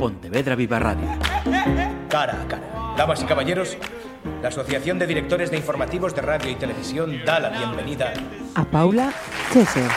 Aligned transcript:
Pontevedra 0.00 0.56
Viva 0.56 0.78
Radio. 0.78 1.06
Cara 2.08 2.40
a 2.40 2.48
cara. 2.48 2.94
Damas 2.96 3.22
y 3.22 3.26
caballeros, 3.26 3.76
la 4.40 4.48
Asociación 4.48 4.98
de 4.98 5.06
Directores 5.06 5.50
de 5.50 5.58
Informativos 5.58 6.14
de 6.14 6.22
Radio 6.22 6.50
y 6.50 6.54
Televisión 6.54 7.22
da 7.26 7.38
la 7.38 7.50
bienvenida 7.50 8.14
a 8.54 8.64
Paula 8.64 9.12
Cheser. 9.52 9.90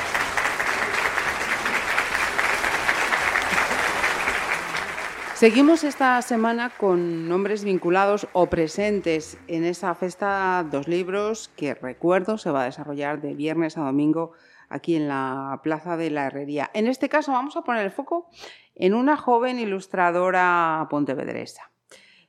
Seguimos 5.35 5.85
esta 5.85 6.21
semana 6.21 6.69
con 6.69 7.29
nombres 7.29 7.63
vinculados 7.63 8.27
o 8.33 8.47
presentes 8.47 9.37
en 9.47 9.63
esa 9.63 9.95
festa 9.95 10.65
dos 10.69 10.89
libros 10.89 11.49
que 11.55 11.75
recuerdo 11.75 12.37
se 12.37 12.51
va 12.51 12.63
a 12.63 12.65
desarrollar 12.65 13.21
de 13.21 13.35
viernes 13.35 13.77
a 13.77 13.81
domingo 13.81 14.33
aquí 14.67 14.95
en 14.95 15.07
la 15.07 15.61
Plaza 15.63 15.95
de 15.95 16.09
la 16.09 16.25
Herrería. 16.25 16.71
En 16.73 16.87
este 16.87 17.07
caso 17.07 17.31
vamos 17.31 17.55
a 17.55 17.61
poner 17.61 17.85
el 17.85 17.91
foco 17.91 18.27
en 18.75 18.93
una 18.93 19.17
joven 19.17 19.59
ilustradora 19.59 20.87
pontevedresa. 20.89 21.71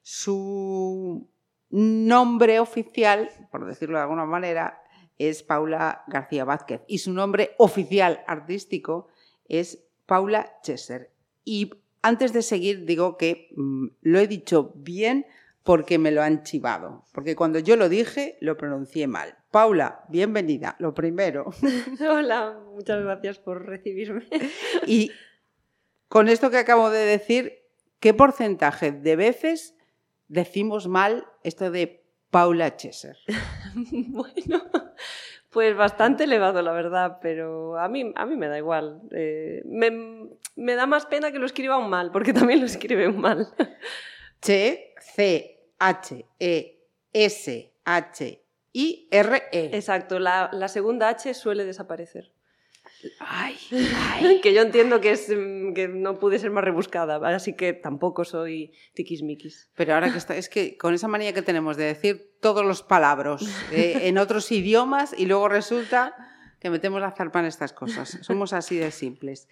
Su 0.03 1.29
nombre 1.71 2.61
oficial, 2.61 3.31
por 3.51 3.67
decirlo 3.67 3.99
de 3.99 4.03
alguna 4.03 4.27
manera, 4.27 4.83
es 5.19 5.43
Paula 5.43 6.05
García 6.07 6.45
Vázquez 6.45 6.83
y 6.87 6.99
su 6.99 7.13
nombre 7.13 7.55
oficial 7.59 8.23
artístico 8.27 9.09
es 9.49 9.85
Paula 10.07 10.59
Chesser. 10.63 11.11
Y 11.45 11.71
antes 12.03 12.33
de 12.33 12.43
seguir, 12.43 12.85
digo 12.85 13.17
que 13.17 13.49
mm, 13.57 13.87
lo 14.03 14.19
he 14.19 14.27
dicho 14.27 14.73
bien 14.75 15.27
porque 15.63 15.99
me 15.99 16.11
lo 16.11 16.23
han 16.23 16.43
chivado. 16.43 17.07
Porque 17.13 17.35
cuando 17.35 17.59
yo 17.59 17.77
lo 17.77 17.89
dije, 17.89 18.37
lo 18.41 18.57
pronuncié 18.57 19.07
mal. 19.07 19.37
Paula, 19.51 20.05
bienvenida, 20.09 20.77
lo 20.79 20.95
primero. 20.95 21.51
Hola, 22.01 22.61
muchas 22.75 23.03
gracias 23.03 23.39
por 23.39 23.65
recibirme. 23.65 24.27
Y 24.87 25.11
con 26.15 26.29
esto 26.29 26.49
que 26.49 26.59
acabo 26.59 26.91
de 26.91 27.05
decir, 27.05 27.65
¿qué 27.99 28.15
porcentaje 28.15 28.93
de 28.93 29.17
veces 29.17 29.75
decimos 30.29 30.87
mal 30.87 31.27
esto 31.43 31.73
de 31.73 32.05
Paula 32.31 32.77
Chesser? 32.77 33.17
bueno, 33.75 34.63
pues 35.51 35.77
bastante 35.77 36.23
elevado, 36.23 36.63
la 36.63 36.71
verdad, 36.71 37.19
pero 37.21 37.81
a 37.81 37.89
mí, 37.89 38.13
a 38.15 38.27
mí 38.27 38.37
me 38.37 38.47
da 38.47 38.59
igual. 38.59 39.03
Eh, 39.11 39.63
me, 39.65 40.77
da 40.77 40.87
más 40.87 41.07
pena 41.07 41.33
que 41.33 41.41
lo 41.41 41.47
escriban 41.47 41.91
mal, 41.91 42.13
porque 42.13 42.33
también 42.33 42.61
lo 42.61 42.67
escriben 42.67 43.21
mal. 43.21 43.49
Che, 44.41 44.95
C, 45.01 45.73
H, 45.81 46.27
E, 46.39 46.91
S, 47.13 47.75
H, 47.85 48.45
I, 48.73 49.09
R, 49.11 49.43
E. 49.51 49.71
Exacto, 49.73 50.21
la, 50.21 50.49
la 50.53 50.69
segunda 50.69 51.09
H 51.09 51.35
suele 51.35 51.65
desaparecer. 51.65 52.34
Ay, 53.21 54.41
que 54.43 54.55
yo 54.55 54.63
entiendo 54.63 55.01
que, 55.01 55.13
es, 55.13 55.29
mm, 55.29 55.73
que 55.73 55.89
no 55.89 56.19
pude 56.19 56.39
ser 56.39 56.51
más 56.51 56.65
rebuscada, 56.65 57.17
así 57.35 57.55
que 57.55 57.73
tampoco 57.73 58.25
soy 58.25 58.73
tiquismiquis. 58.95 59.71
Pero 59.75 59.95
ahora 59.95 60.11
que 60.13 60.19
está, 60.19 60.37
es 60.37 60.49
que 60.49 60.77
con 60.77 60.95
esa 60.95 61.09
manía 61.09 61.33
que 61.33 61.43
tenemos 61.43 61.77
de 61.77 61.85
decir 61.85 62.37
todos 62.41 62.65
los 62.65 62.83
palabras 62.83 63.43
eh, 63.73 64.01
en 64.09 64.19
otros 64.19 64.51
idiomas 64.53 65.15
y 65.17 65.27
luego 65.27 65.49
resulta 65.49 66.15
que 66.61 66.71
metemos 66.71 67.01
la 67.01 67.11
zarpa 67.11 67.41
en 67.41 67.47
estas 67.47 67.73
cosas. 67.73 68.19
Somos 68.23 68.53
así 68.53 68.77
de 68.77 68.91
simples. 68.91 69.49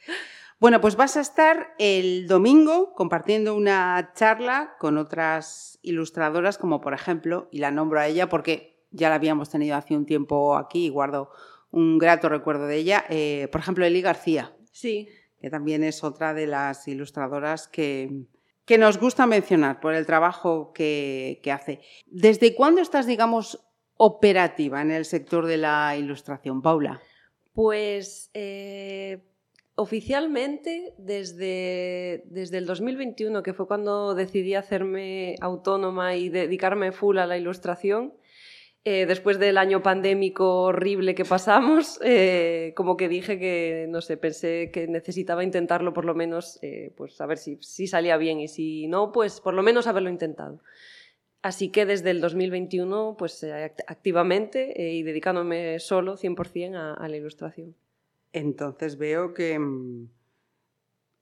Bueno, 0.58 0.80
pues 0.80 0.96
vas 0.96 1.16
a 1.16 1.20
estar 1.20 1.74
el 1.78 2.28
domingo 2.28 2.94
compartiendo 2.94 3.56
una 3.56 4.12
charla 4.14 4.76
con 4.78 4.96
otras 4.96 5.78
ilustradoras, 5.82 6.56
como 6.56 6.80
por 6.80 6.94
ejemplo, 6.94 7.48
y 7.50 7.58
la 7.58 7.70
nombro 7.72 7.98
a 7.98 8.06
ella 8.06 8.28
porque 8.28 8.86
ya 8.92 9.08
la 9.08 9.16
habíamos 9.16 9.50
tenido 9.50 9.76
hace 9.76 9.96
un 9.96 10.06
tiempo 10.06 10.56
aquí 10.56 10.86
y 10.86 10.88
guardo 10.88 11.30
un 11.72 11.98
grato 11.98 12.28
recuerdo 12.28 12.66
de 12.66 12.76
ella. 12.76 13.04
Eh, 13.08 13.48
por 13.50 13.60
ejemplo, 13.60 13.84
Eli 13.84 14.00
García. 14.00 14.54
Sí. 14.70 15.08
Que 15.40 15.50
también 15.50 15.82
es 15.82 16.04
otra 16.04 16.34
de 16.34 16.46
las 16.46 16.86
ilustradoras 16.86 17.66
que, 17.66 18.26
que 18.64 18.78
nos 18.78 18.98
gusta 18.98 19.26
mencionar 19.26 19.80
por 19.80 19.94
el 19.94 20.06
trabajo 20.06 20.72
que, 20.72 21.40
hace. 21.52 21.80
¿Desde 22.06 22.54
cuándo 22.54 22.80
estás, 22.80 23.06
digamos, 23.06 23.60
operativa 23.96 24.80
en 24.80 24.90
el 24.90 25.04
sector 25.04 25.46
de 25.46 25.56
la 25.56 25.96
ilustración, 25.96 26.62
Paula? 26.62 27.00
Pues 27.54 28.30
eh, 28.34 29.20
oficialmente 29.74 30.94
desde, 30.96 32.22
desde 32.26 32.58
el 32.58 32.66
2021, 32.66 33.42
que 33.42 33.52
fue 33.52 33.66
cuando 33.66 34.14
decidí 34.14 34.54
hacerme 34.54 35.34
autónoma 35.40 36.14
y 36.14 36.28
dedicarme 36.28 36.92
full 36.92 37.18
a 37.18 37.26
la 37.26 37.36
ilustración. 37.36 38.14
Eh, 38.84 39.06
después 39.06 39.38
del 39.38 39.58
año 39.58 39.80
pandémico 39.80 40.62
horrible 40.62 41.14
que 41.14 41.24
pasamos, 41.24 42.00
eh, 42.04 42.72
como 42.76 42.96
que 42.96 43.08
dije 43.08 43.38
que, 43.38 43.86
no 43.88 44.00
sé, 44.00 44.16
pensé 44.16 44.70
que 44.72 44.88
necesitaba 44.88 45.44
intentarlo 45.44 45.92
por 45.92 46.04
lo 46.04 46.14
menos, 46.14 46.58
eh, 46.62 46.92
pues 46.96 47.20
a 47.20 47.26
ver 47.26 47.38
si, 47.38 47.58
si, 47.60 47.86
salía 47.86 48.16
bien 48.16 48.40
y 48.40 48.48
si 48.48 48.88
no, 48.88 49.12
pues 49.12 49.40
por 49.40 49.54
lo 49.54 49.62
menos 49.62 49.86
haberlo 49.86 50.10
intentado. 50.10 50.60
Así 51.42 51.70
que 51.70 51.86
desde 51.86 52.10
el 52.10 52.20
2021, 52.20 53.16
pues 53.18 53.44
activamente 53.86 54.74
y 54.76 55.02
dedicándome 55.02 55.78
solo 55.80 56.16
100% 56.16 56.76
a, 56.76 56.94
a, 56.94 57.08
la 57.08 57.16
ilustración. 57.16 57.74
Entonces 58.32 58.96
veo 58.96 59.34
que 59.34 59.58
mm, 59.58 60.08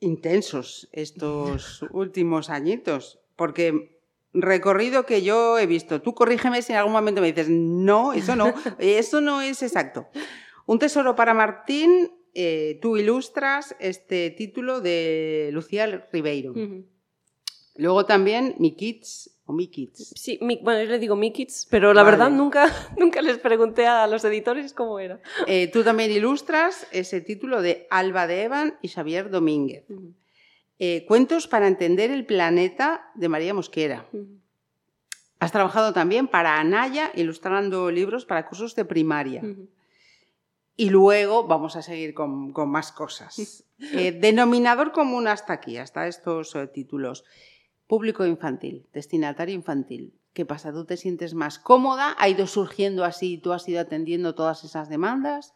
intensos 0.00 0.88
estos 0.92 1.82
últimos 1.92 2.50
añitos, 2.50 3.20
porque 3.36 3.99
recorrido 4.32 5.06
que 5.06 5.22
yo 5.22 5.58
he 5.58 5.66
visto. 5.66 6.00
Tú 6.02 6.14
corrígeme 6.14 6.62
si 6.62 6.72
en 6.72 6.78
algún 6.78 6.92
momento 6.92 7.20
me 7.20 7.28
dices, 7.32 7.48
no, 7.48 8.12
eso 8.12 8.36
no, 8.36 8.54
eso 8.78 9.20
no 9.20 9.40
es 9.42 9.62
exacto. 9.62 10.08
Un 10.66 10.78
tesoro 10.78 11.16
para 11.16 11.34
Martín, 11.34 12.12
eh, 12.34 12.78
tú 12.80 12.96
ilustras 12.96 13.74
este 13.80 14.30
título 14.30 14.80
de 14.80 15.50
Lucía 15.52 16.08
Ribeiro. 16.12 16.54
Luego 17.76 18.04
también 18.04 18.54
Mi 18.58 18.76
Kids 18.76 19.38
o 19.46 19.52
Mi 19.52 19.68
Kids. 19.68 20.12
Sí, 20.14 20.38
bueno, 20.40 20.82
yo 20.82 20.90
le 20.90 20.98
digo 20.98 21.16
Mi 21.16 21.32
Kids, 21.32 21.66
pero 21.70 21.94
la 21.94 22.02
verdad 22.02 22.30
nunca, 22.30 22.66
nunca 22.98 23.22
les 23.22 23.38
pregunté 23.38 23.86
a 23.86 24.06
los 24.06 24.24
editores 24.24 24.74
cómo 24.74 25.00
era. 25.00 25.20
Eh, 25.46 25.68
tú 25.72 25.82
también 25.82 26.10
ilustras 26.10 26.86
ese 26.92 27.20
título 27.20 27.62
de 27.62 27.86
Alba 27.90 28.26
de 28.26 28.42
Evan 28.42 28.78
y 28.82 28.88
Xavier 28.88 29.30
Domínguez. 29.30 29.84
Eh, 30.82 31.04
cuentos 31.06 31.46
para 31.46 31.68
entender 31.68 32.10
el 32.10 32.24
planeta 32.24 33.12
de 33.14 33.28
María 33.28 33.52
Mosquera. 33.52 34.06
Has 35.38 35.52
trabajado 35.52 35.92
también 35.92 36.26
para 36.26 36.58
Anaya, 36.58 37.12
ilustrando 37.14 37.90
libros 37.90 38.24
para 38.24 38.46
cursos 38.48 38.74
de 38.74 38.86
primaria. 38.86 39.42
Y 40.76 40.88
luego 40.88 41.46
vamos 41.46 41.76
a 41.76 41.82
seguir 41.82 42.14
con, 42.14 42.54
más 42.68 42.92
cosas. 42.92 43.64
Eh, 43.94 44.12
denominador 44.12 44.92
común 44.92 45.26
hasta 45.26 45.54
aquí, 45.54 45.78
hasta 45.78 46.06
estos 46.06 46.54
eh, 46.54 46.66
títulos. 46.66 47.24
Público 47.86 48.26
infantil, 48.26 48.86
destinatario 48.92 49.54
infantil. 49.54 50.12
¿Qué 50.34 50.44
pasa? 50.44 50.70
¿Tú 50.70 50.84
te 50.84 50.98
sientes 50.98 51.32
más 51.32 51.58
cómoda? 51.58 52.14
¿Ha 52.18 52.28
ido 52.28 52.46
surgiendo 52.46 53.06
así? 53.06 53.38
¿Tú 53.38 53.54
has 53.54 53.66
ido 53.66 53.80
atendiendo 53.80 54.34
todas 54.34 54.64
esas 54.64 54.90
demandas? 54.90 55.54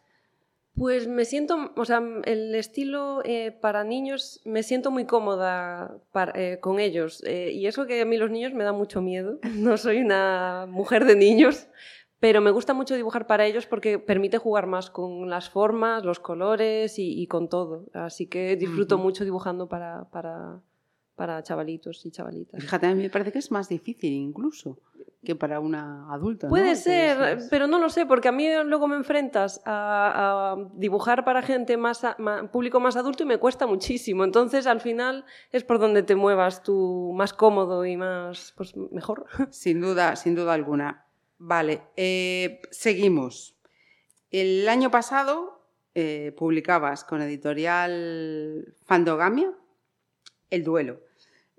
Pues 0.75 1.07
me 1.07 1.23
siento, 1.23 1.71
o 1.77 1.85
sea, 1.85 2.03
el 2.25 2.53
estilo 2.53 3.21
eh, 3.23 3.51
para 3.51 3.85
niños, 3.85 4.41
me 4.43 4.61
siento 4.61 4.91
muy 4.91 5.05
cómoda 5.05 5.97
eh, 6.33 6.57
con 6.59 6.79
ellos. 6.79 7.23
Eh, 7.25 7.51
y 7.53 7.67
eso 7.67 7.85
que 7.85 8.01
a 8.01 8.05
mí 8.05 8.17
los 8.17 8.29
niños 8.29 8.53
me 8.53 8.65
da 8.65 8.73
mucho 8.73 9.01
miedo. 9.01 9.39
No 9.55 9.77
soy 9.77 9.97
una 9.99 10.67
mujer 10.69 11.05
de 11.05 11.15
niños, 11.15 11.67
pero 12.19 12.41
me 12.41 12.51
gusta 12.51 12.73
mucho 12.73 12.95
dibujar 12.95 13.25
para 13.25 13.45
ellos 13.45 13.65
porque 13.65 13.99
permite 13.99 14.37
jugar 14.37 14.67
más 14.67 14.89
con 14.89 15.29
las 15.29 15.49
formas, 15.49 16.03
los 16.03 16.19
colores 16.19 16.95
y, 16.97 17.25
con 17.27 17.47
todo. 17.47 17.85
Así 17.93 18.27
que 18.27 18.57
disfruto 18.57 18.97
mucho 18.97 19.23
dibujando 19.23 19.69
para, 19.69 20.09
para, 20.11 20.61
para 21.15 21.41
chavalitos 21.41 22.05
y 22.05 22.11
chavalitas. 22.11 22.61
Fíjate, 22.61 22.87
a 22.87 22.93
mí 22.93 23.01
me 23.01 23.09
parece 23.09 23.31
que 23.31 23.39
es 23.39 23.49
más 23.49 23.69
difícil 23.69 24.11
incluso 24.11 24.77
que 25.25 25.35
para 25.35 25.59
una 25.59 26.11
adulta. 26.13 26.47
Puede 26.47 26.77
ser, 26.77 27.39
pero 27.49 27.67
no 27.67 27.79
lo 27.79 27.89
sé, 27.89 28.05
porque 28.05 28.29
a 28.29 28.31
mí 28.31 28.47
luego 28.63 28.87
me 28.87 28.95
enfrentas 28.95 29.61
a, 29.65 30.55
dibujar 30.75 31.25
para 31.25 31.41
gente 31.41 31.75
más, 31.75 32.01
público 32.53 32.79
más 32.79 32.95
adulto 32.95 33.23
y 33.23 33.25
me 33.25 33.37
cuesta 33.37 33.67
muchísimo. 33.67 34.23
Entonces, 34.23 34.67
al 34.67 34.79
final 34.79 35.25
es 35.51 35.65
por 35.65 35.79
donde 35.79 36.03
te 36.03 36.15
muevas 36.15 36.63
tú 36.63 37.11
más 37.13 37.33
cómodo 37.33 37.85
y 37.85 37.97
más, 37.97 38.53
pues 38.55 38.77
mejor. 38.77 39.25
Sin 39.51 39.81
duda, 39.81 40.15
sin 40.15 40.35
duda 40.35 40.53
alguna. 40.53 41.05
Vale, 41.37 41.81
eh, 41.97 42.61
seguimos. 42.71 43.57
El 44.31 44.67
año 44.69 44.89
pasado 44.89 45.61
eh, 45.93 46.33
publicabas 46.37 47.03
con 47.03 47.21
editorial 47.21 48.73
Fandogamia 48.85 49.51
El 50.49 50.63
Duelo. 50.63 50.99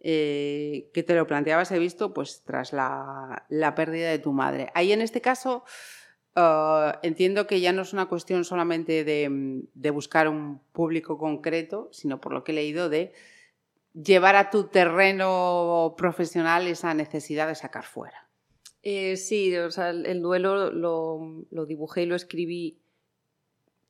Eh, 0.09 0.89
que 0.95 1.03
te 1.03 1.17
lo 1.17 1.27
planteabas, 1.27 1.73
he 1.73 1.81
visto, 1.81 2.15
pues 2.15 2.45
tras 2.45 2.73
la, 2.73 3.45
pérdida 3.75 4.09
de 4.09 4.21
tu 4.21 4.33
madre. 4.33 4.71
Ahí 4.73 4.93
en 4.93 5.03
este 5.03 5.21
caso 5.21 5.65
ah, 6.37 7.01
entiendo 7.03 7.49
que 7.49 7.61
ya 7.61 7.73
no 7.73 7.83
es 7.83 7.93
una 7.93 8.07
cuestión 8.07 8.45
solamente 8.45 9.03
de, 9.03 9.91
buscar 9.91 10.29
un 10.29 10.61
público 10.71 11.19
concreto, 11.19 11.89
sino 11.91 12.21
por 12.21 12.33
lo 12.33 12.45
que 12.45 12.53
he 12.53 12.55
leído 12.55 12.89
de 12.89 13.15
llevar 13.95 14.37
a 14.37 14.51
tu 14.51 14.69
terreno 14.69 15.97
profesional 15.99 16.69
esa 16.69 16.95
necesidad 16.95 17.49
de 17.49 17.57
sacar 17.57 17.83
fuera. 17.85 18.29
Eh, 18.85 19.17
sí, 19.17 19.57
o 19.57 19.73
sea, 19.73 19.91
el, 19.91 20.23
duelo 20.23 20.71
lo, 20.71 21.47
lo, 21.51 21.67
dibujé 21.67 22.03
y 22.03 22.07
lo 22.07 22.15
escribí 22.15 22.79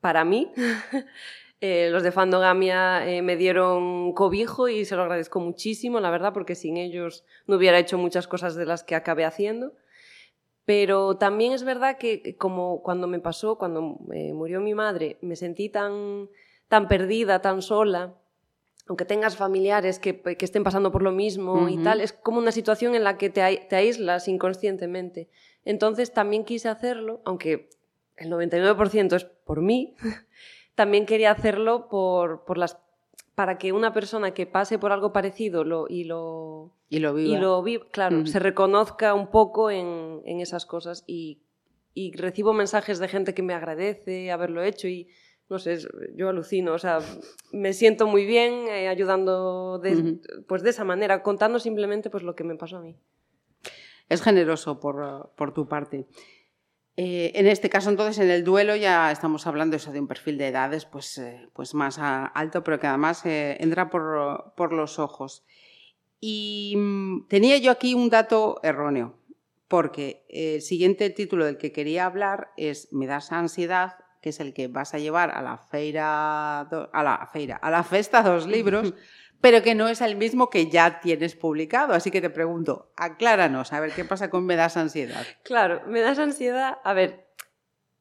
para 0.00 0.24
mí. 0.24 0.50
Eh, 1.60 1.88
los 1.90 2.02
de 2.02 2.12
Fandogamia 2.12 3.08
eh, 3.08 3.22
me 3.22 3.36
dieron 3.36 4.12
cobijo 4.12 4.68
y 4.68 4.84
se 4.84 4.94
lo 4.94 5.02
agradezco 5.02 5.40
muchísimo, 5.40 6.00
la 6.00 6.10
verdad, 6.10 6.34
porque 6.34 6.54
sin 6.54 6.76
ellos 6.76 7.24
no 7.46 7.56
hubiera 7.56 7.78
hecho 7.78 7.96
muchas 7.96 8.28
cosas 8.28 8.56
de 8.56 8.66
las 8.66 8.84
que 8.84 8.94
acabé 8.94 9.24
haciendo. 9.24 9.72
Pero 10.66 11.16
también 11.16 11.52
es 11.52 11.64
verdad 11.64 11.96
que 11.96 12.36
como 12.36 12.82
cuando 12.82 13.06
me 13.06 13.20
pasó, 13.20 13.56
cuando 13.56 13.98
eh, 14.12 14.32
murió 14.32 14.60
mi 14.60 14.74
madre, 14.74 15.16
me 15.22 15.36
sentí 15.36 15.68
tan, 15.68 16.28
tan 16.68 16.88
perdida, 16.88 17.40
tan 17.40 17.62
sola, 17.62 18.14
aunque 18.88 19.04
tengas 19.04 19.36
familiares 19.36 19.98
que, 19.98 20.20
que 20.20 20.44
estén 20.44 20.62
pasando 20.62 20.92
por 20.92 21.02
lo 21.02 21.12
mismo 21.12 21.68
y 21.68 21.82
tal, 21.82 22.00
es 22.00 22.12
como 22.12 22.38
una 22.38 22.52
situación 22.52 22.94
en 22.94 23.02
la 23.02 23.16
que 23.16 23.30
te, 23.30 23.66
te 23.68 23.76
aíslas 23.76 24.28
inconscientemente. 24.28 25.28
Entonces 25.64 26.12
también 26.12 26.44
quise 26.44 26.68
hacerlo, 26.68 27.20
aunque 27.24 27.70
el 28.16 28.30
99% 28.30 29.16
es 29.16 29.24
por 29.24 29.60
mí, 29.60 29.94
también 30.76 31.06
quería 31.06 31.32
hacerlo 31.32 31.88
por, 31.88 32.44
por 32.44 32.58
las, 32.58 32.78
para 33.34 33.58
que 33.58 33.72
una 33.72 33.92
persona 33.92 34.32
que 34.32 34.46
pase 34.46 34.78
por 34.78 34.92
algo 34.92 35.12
parecido 35.12 35.64
lo, 35.64 35.86
y 35.88 36.04
lo... 36.04 36.72
Y 36.88 37.00
lo 37.00 37.14
viva. 37.14 37.36
Y 37.36 37.40
lo 37.40 37.62
viva, 37.62 37.84
claro, 37.90 38.24
se 38.26 38.38
reconozca 38.38 39.12
un 39.14 39.28
poco 39.32 39.72
en, 39.72 40.20
en 40.24 40.40
esas 40.40 40.66
cosas 40.66 41.02
y, 41.08 41.40
y, 41.94 42.12
recibo 42.12 42.52
mensajes 42.52 43.00
de 43.00 43.08
gente 43.08 43.34
que 43.34 43.42
me 43.42 43.54
agradece 43.54 44.30
haberlo 44.30 44.62
hecho 44.62 44.86
y 44.86 45.08
no 45.48 45.58
sé, 45.58 45.78
yo 46.14 46.28
alucino, 46.28 46.74
o 46.74 46.78
sea, 46.78 46.98
me 47.52 47.72
siento 47.72 48.06
muy 48.06 48.24
bien 48.24 48.68
eh, 48.68 48.88
ayudando 48.88 49.78
de, 49.78 50.18
pues 50.46 50.62
de 50.62 50.70
esa 50.70 50.84
manera, 50.84 51.22
contando 51.22 51.58
simplemente 51.58 52.10
pues 52.10 52.22
lo 52.22 52.34
que 52.34 52.44
me 52.44 52.56
pasó 52.56 52.76
a 52.76 52.82
mí. 52.82 52.96
Es 54.08 54.22
generoso 54.22 54.78
por, 54.78 55.32
por 55.36 55.52
tu 55.52 55.66
parte. 55.66 56.06
Eh, 56.98 57.32
en 57.34 57.46
este 57.46 57.68
caso, 57.68 57.90
entonces, 57.90 58.18
en 58.18 58.30
el 58.30 58.42
duelo 58.42 58.74
ya 58.74 59.12
estamos 59.12 59.46
hablando 59.46 59.76
eso 59.76 59.92
de 59.92 60.00
un 60.00 60.06
perfil 60.06 60.38
de 60.38 60.48
edades 60.48 60.86
pues, 60.86 61.18
eh, 61.18 61.46
pues 61.52 61.74
más 61.74 61.98
alto, 61.98 62.64
pero 62.64 62.80
que 62.80 62.86
además 62.86 63.24
eh, 63.26 63.58
entra 63.60 63.90
por, 63.90 64.54
por, 64.56 64.72
los 64.72 64.98
ojos. 64.98 65.44
Y 66.20 66.74
mm, 66.76 67.28
tenía 67.28 67.58
yo 67.58 67.70
aquí 67.70 67.92
un 67.92 68.08
dato 68.08 68.60
erróneo, 68.62 69.18
porque 69.68 70.24
el 70.30 70.62
siguiente 70.62 71.10
título 71.10 71.44
del 71.44 71.58
que 71.58 71.70
quería 71.70 72.06
hablar 72.06 72.52
es 72.56 72.90
Me 72.92 73.06
das 73.06 73.30
ansiedad, 73.30 73.98
que 74.22 74.30
es 74.30 74.40
el 74.40 74.54
que 74.54 74.68
vas 74.68 74.94
a 74.94 74.98
llevar 74.98 75.30
a 75.32 75.42
la 75.42 75.58
feira, 75.58 76.60
a 76.60 77.02
la 77.02 77.28
feira, 77.30 77.56
a 77.56 77.70
la 77.70 77.84
festa 77.84 78.22
dos 78.22 78.46
libros, 78.46 78.94
pero 79.40 79.62
que 79.62 79.74
no 79.74 79.88
es 79.88 80.00
el 80.00 80.16
mismo 80.16 80.50
que 80.50 80.68
ya 80.68 81.00
tienes 81.00 81.36
publicado. 81.36 81.94
Así 81.94 82.10
que 82.10 82.20
te 82.20 82.30
pregunto, 82.30 82.92
acláranos, 82.96 83.72
a 83.72 83.80
ver 83.80 83.92
qué 83.92 84.04
pasa 84.04 84.30
con 84.30 84.44
Me 84.44 84.56
das 84.56 84.76
ansiedad. 84.76 85.24
Claro, 85.42 85.82
Me 85.86 86.00
das 86.00 86.18
ansiedad, 86.18 86.78
a 86.82 86.94
ver, 86.94 87.26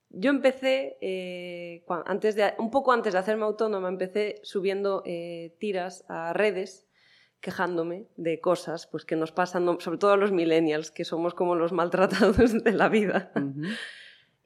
yo 0.09 0.29
empecé, 0.29 0.97
eh, 1.01 1.83
antes 2.05 2.35
de, 2.35 2.53
un 2.57 2.71
poco 2.71 2.93
antes 2.93 3.13
de 3.13 3.19
hacerme 3.19 3.43
autónoma, 3.43 3.89
empecé 3.89 4.39
subiendo 4.43 5.03
eh, 5.05 5.55
tiras 5.59 6.05
a 6.07 6.31
redes 6.33 6.87
quejándome 7.41 8.07
de 8.15 8.39
cosas 8.39 8.87
pues, 8.87 9.05
que 9.05 9.15
nos 9.15 9.31
pasan, 9.31 9.79
sobre 9.79 9.97
todo 9.97 10.13
a 10.13 10.17
los 10.17 10.31
millennials, 10.31 10.89
que 10.89 11.05
somos 11.05 11.33
como 11.33 11.55
los 11.55 11.73
maltratados 11.73 12.37
de 12.63 12.71
la 12.71 12.89
vida. 12.89 13.31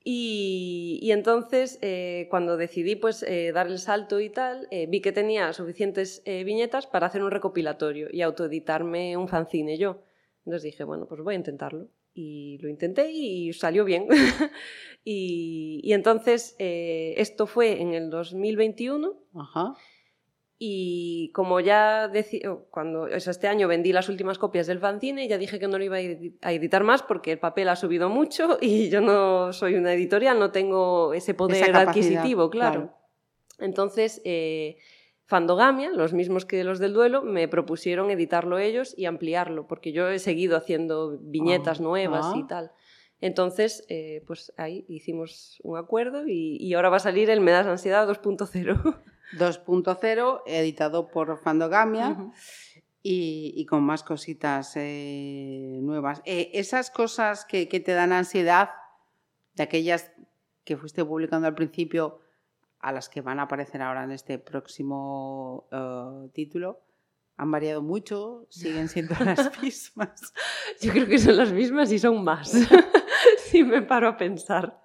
Y, 0.03 1.09
entonces, 1.11 1.77
eh, 1.81 2.27
cuando 2.29 2.57
decidí 2.57 2.95
pues, 2.95 3.23
eh, 3.23 3.51
dar 3.53 3.67
el 3.67 3.79
salto 3.79 4.19
y 4.19 4.29
tal, 4.29 4.67
eh, 4.71 4.87
vi 4.87 5.01
que 5.01 5.11
tenía 5.11 5.51
suficientes 5.53 6.23
viñetas 6.25 6.87
para 6.87 7.07
hacer 7.07 7.21
un 7.21 7.31
recopilatorio 7.31 8.07
y 8.11 8.21
autoeditarme 8.21 9.17
un 9.17 9.27
fanzine 9.27 9.77
yo. 9.77 10.01
Entonces 10.45 10.63
dije, 10.63 10.83
bueno, 10.83 11.05
pues 11.07 11.21
voy 11.21 11.35
a 11.35 11.37
intentarlo. 11.37 11.89
Y 12.13 12.57
lo 12.61 12.69
intenté 12.69 13.11
y 13.11 13.53
salió 13.53 13.85
bien. 13.85 14.07
y, 15.03 15.79
y, 15.83 15.93
entonces, 15.93 16.55
esto 16.57 17.45
fue 17.45 17.81
en 17.81 17.93
el 17.93 18.09
2021. 18.09 19.13
Ajá. 19.35 19.75
Y 20.61 21.31
como 21.31 21.61
ya 21.61 22.09
decía, 22.09 22.53
cuando 22.69 23.07
este 23.07 23.47
año 23.47 23.69
vendí 23.69 23.93
las 23.93 24.09
últimas 24.09 24.37
copias 24.37 24.67
del 24.67 24.79
fanzine, 24.79 25.25
ya 25.29 25.37
dije 25.37 25.57
que 25.57 25.69
no 25.69 25.77
lo 25.77 25.85
iba 25.85 25.95
a 25.95 26.51
editar 26.51 26.83
más 26.83 27.01
porque 27.01 27.31
el 27.31 27.39
papel 27.39 27.69
ha 27.69 27.77
subido 27.77 28.09
mucho 28.09 28.57
y 28.61 28.89
yo 28.89 28.99
no 28.99 29.53
soy 29.53 29.75
una 29.75 29.93
editorial, 29.93 30.37
no 30.37 30.51
tengo 30.51 31.13
ese 31.13 31.33
poder 31.33 31.73
adquisitivo, 31.73 32.49
claro. 32.49 32.93
Entonces, 33.57 34.21
eh, 34.25 34.75
Fandogamia, 35.23 35.91
los 35.91 36.11
mismos 36.11 36.45
que 36.45 36.61
los 36.65 36.79
del 36.79 36.91
duelo, 36.91 37.21
me 37.21 37.47
propusieron 37.47 38.11
editarlo 38.11 38.59
ellos 38.59 38.93
y 38.97 39.05
ampliarlo, 39.05 39.65
porque 39.65 39.93
yo 39.93 40.09
he 40.09 40.19
seguido 40.19 40.57
haciendo 40.57 41.19
viñetas 41.21 41.79
ah, 41.79 41.83
nuevas 41.83 42.35
y 42.35 42.41
ah. 42.41 42.47
tal. 42.49 42.71
Entonces, 43.21 43.85
eh, 43.87 44.23
pues 44.27 44.51
ahí 44.57 44.85
hicimos 44.89 45.61
un 45.63 45.77
acuerdo 45.77 46.27
y, 46.27 46.57
y 46.59 46.73
ahora 46.73 46.89
va 46.89 46.97
a 46.97 47.01
salir 47.01 47.29
el 47.29 47.39
Me 47.39 47.51
das 47.51 47.67
ansiedad 47.67 48.09
2.0. 48.09 48.97
2.0, 49.37 50.41
editado 50.45 51.07
por 51.07 51.37
Fandogamia. 51.37 52.31
y, 53.01 53.65
con 53.65 53.83
más 53.83 54.03
cositas 54.03 54.73
eh, 54.75 55.79
nuevas. 55.81 56.21
Eh, 56.25 56.51
esas 56.53 56.91
cosas 56.91 57.45
que, 57.45 57.65
te 57.65 57.93
dan 57.93 58.11
ansiedad, 58.11 58.71
de 59.55 59.63
aquellas 59.63 60.11
que 60.65 60.77
fuiste 60.77 61.05
publicando 61.05 61.47
al 61.47 61.55
principio, 61.55 62.19
a 62.79 62.91
las 62.91 63.09
que 63.09 63.21
van 63.21 63.39
a 63.39 63.43
aparecer 63.43 63.81
ahora 63.81 64.03
en 64.03 64.11
este 64.11 64.37
próximo 64.37 65.67
eh, 65.71 66.29
título, 66.33 66.81
han 67.37 67.51
variado 67.51 67.81
mucho, 67.81 68.45
siguen 68.49 68.89
siendo 68.89 69.15
las 69.25 69.61
mismas. 69.61 70.33
Yo 70.81 70.91
creo 70.91 71.07
que 71.07 71.17
son 71.17 71.37
las 71.37 71.53
mismas 71.53 71.91
y 71.91 71.99
son 71.99 72.21
más, 72.21 72.51
si 73.45 73.63
me 73.63 73.81
paro 73.81 74.09
a 74.09 74.17
pensar. 74.17 74.81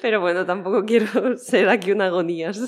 Pero 0.00 0.20
bueno, 0.20 0.46
tampoco 0.46 0.84
quiero 0.84 1.36
ser 1.36 1.68
aquí 1.68 1.92
una 1.92 2.06
agonías 2.06 2.60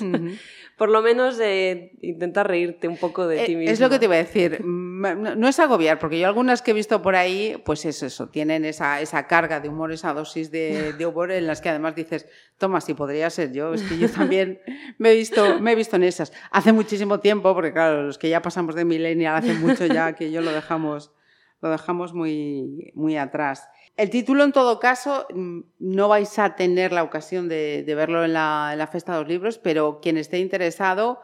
por 0.77 0.89
lo 0.89 1.01
menos 1.01 1.39
eh, 1.39 1.91
intentar 2.01 2.47
reírte 2.47 2.87
un 2.87 2.97
poco 2.97 3.27
de 3.27 3.45
ti 3.45 3.55
mismo. 3.55 3.71
Es 3.71 3.79
lo 3.79 3.89
que 3.89 3.97
te 3.97 4.05
iba 4.05 4.13
a 4.13 4.19
decir. 4.19 4.63
No, 4.63 5.47
es 5.47 5.59
agobiar, 5.59 5.97
porque 5.97 6.19
yo 6.19 6.27
algunas 6.27 6.61
que 6.61 6.71
he 6.71 6.73
visto 6.75 7.01
por 7.01 7.15
ahí, 7.15 7.59
pues 7.65 7.83
es 7.85 8.03
eso, 8.03 8.29
tienen 8.29 8.63
esa, 8.63 9.01
esa 9.01 9.25
carga 9.25 9.59
de 9.59 9.69
humor, 9.69 9.91
esa 9.91 10.13
dosis 10.13 10.51
de, 10.51 10.95
humor 11.05 11.31
en 11.31 11.47
las 11.47 11.61
que 11.61 11.69
además 11.69 11.95
dices, 11.95 12.27
toma, 12.59 12.79
si 12.79 12.93
podría 12.93 13.29
ser 13.31 13.51
yo, 13.53 13.73
es 13.73 13.81
que 13.81 13.97
yo 13.97 14.07
también 14.09 14.61
me 14.99 15.11
he 15.11 15.15
visto, 15.15 15.59
me 15.59 15.71
he 15.71 15.75
visto 15.75 15.95
en 15.95 16.03
esas. 16.03 16.31
Hace 16.51 16.71
muchísimo 16.73 17.19
tiempo, 17.19 17.55
porque 17.55 17.73
claro, 17.73 18.03
los 18.03 18.19
que 18.19 18.29
ya 18.29 18.43
pasamos 18.43 18.75
de 18.75 18.85
millennial 18.85 19.35
hace 19.35 19.53
mucho 19.53 19.87
ya 19.87 20.13
que 20.13 20.31
yo 20.31 20.41
lo 20.41 20.51
dejamos, 20.51 21.11
lo 21.59 21.71
dejamos 21.71 22.13
muy, 22.13 22.91
muy 22.93 23.17
atrás. 23.17 23.67
El 23.97 24.11
título, 24.11 24.43
en 24.43 24.51
todo 24.51 24.79
caso, 24.79 25.25
mm, 25.33 25.61
no 25.79 26.07
vais 26.07 26.37
a 26.37 26.55
tener 26.55 26.91
la 26.91 27.01
ocasión 27.03 27.49
de, 27.49 27.83
verlo 27.87 28.23
en 28.23 28.33
la, 28.33 28.69
en 28.73 28.77
la, 28.77 28.85
Festa 28.85 29.13
de 29.13 29.19
los 29.21 29.27
Libros, 29.27 29.57
pero 29.57 29.99
quien 30.01 30.17
esté 30.17 30.37
interesado 30.37 31.19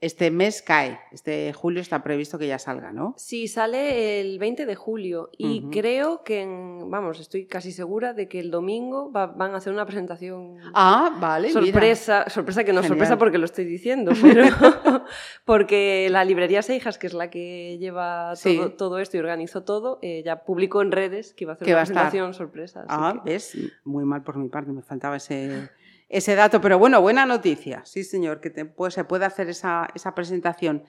este 0.00 0.30
mes 0.30 0.62
cae, 0.62 0.98
este 1.12 1.52
julio 1.52 1.82
está 1.82 2.02
previsto 2.02 2.38
que 2.38 2.46
ya 2.46 2.58
salga, 2.58 2.90
¿no? 2.90 3.14
Sí, 3.18 3.48
sale 3.48 4.20
el 4.20 4.38
20 4.38 4.64
de 4.64 4.74
julio 4.74 5.30
y 5.36 5.68
creo 5.70 6.24
que, 6.24 6.46
vamos, 6.86 7.20
estoy 7.20 7.44
casi 7.46 7.70
segura 7.70 8.14
de 8.14 8.26
que 8.26 8.40
el 8.40 8.50
domingo 8.50 9.10
van 9.10 9.54
a 9.54 9.58
hacer 9.58 9.74
una 9.74 9.84
presentación. 9.84 10.56
Ah, 10.72 11.18
vale. 11.20 11.50
Sorpresa, 11.50 12.24
sorpresa 12.30 12.64
que 12.64 12.72
no 12.72 12.80
es 12.80 12.86
sorpresa 12.86 13.18
porque 13.18 13.36
lo 13.36 13.44
estoy 13.44 13.66
diciendo, 13.66 14.12
pero 14.22 14.44
porque 15.44 16.08
la 16.10 16.24
librería 16.24 16.62
Seijas, 16.62 16.96
que 16.96 17.06
es 17.06 17.12
la 17.12 17.28
que 17.28 17.76
lleva 17.78 18.32
todo, 18.78 19.00
esto 19.00 19.18
y 19.18 19.20
organizó 19.20 19.64
todo, 19.64 19.98
eh, 20.00 20.22
ya 20.24 20.44
publicó 20.44 20.80
en 20.80 20.92
redes 20.92 21.34
que 21.34 21.44
iba 21.44 21.52
a 21.52 21.54
hacer 21.56 21.68
una 21.68 21.76
presentación 21.76 22.32
sorpresa. 22.32 22.86
Ah, 22.88 23.22
es 23.26 23.54
muy 23.84 24.04
mal 24.04 24.22
por 24.22 24.38
mi 24.38 24.48
parte, 24.48 24.72
me 24.72 24.82
faltaba 24.82 25.16
ese 25.16 25.68
ese 26.10 26.34
dato, 26.34 26.60
pero 26.60 26.78
bueno, 26.78 27.00
buena 27.00 27.24
noticia, 27.24 27.82
sí 27.84 28.02
señor, 28.02 28.40
que 28.40 28.50
pues, 28.50 28.94
se 28.94 29.04
puede 29.04 29.24
hacer 29.24 29.48
esa, 29.48 29.88
presentación. 30.14 30.84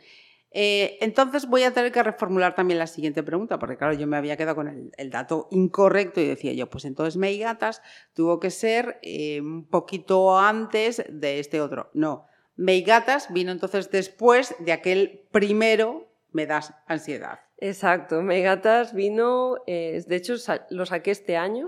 Eh, 0.50 0.98
entonces 1.00 1.48
voy 1.48 1.64
a 1.64 1.72
tener 1.72 1.92
que 1.92 2.04
reformular 2.04 2.56
también 2.56 2.80
la 2.80 2.88
siguiente 2.88 3.22
pregunta, 3.22 3.60
porque 3.60 3.78
claro, 3.78 3.94
yo 3.94 4.08
me 4.08 4.18
había 4.18 4.36
quedado 4.36 4.56
con 4.56 4.92
el, 4.98 5.10
dato 5.12 5.48
incorrecto 5.52 6.20
y 6.20 6.28
decía 6.28 6.54
yo, 6.54 6.70
pues 6.70 6.86
entonces 6.86 7.18
Meigatas 7.18 7.84
tuvo 8.14 8.40
que 8.40 8.50
ser 8.50 9.00
eh, 9.04 9.40
un 9.40 9.68
poquito 9.70 10.38
antes 10.38 11.04
de 11.08 11.40
este 11.40 11.62
otro. 11.62 11.92
No, 11.94 12.26
Meigatas 12.56 13.32
vino 13.32 13.52
entonces 13.52 13.92
después 13.92 14.56
de 14.60 14.74
aquel 14.74 15.28
primero 15.32 16.10
Me 16.32 16.48
das 16.48 16.74
ansiedad. 16.88 17.42
Exacto, 17.58 18.24
Meigatas 18.24 18.94
vino, 18.94 19.58
eh, 19.68 20.04
de 20.08 20.16
hecho 20.16 20.34
lo 20.72 20.86
saqué 20.88 21.12
este 21.12 21.38
año. 21.38 21.66